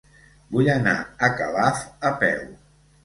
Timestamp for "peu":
2.25-2.41